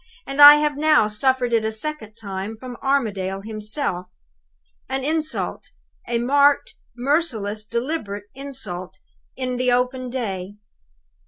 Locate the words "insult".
5.03-5.69, 8.33-8.95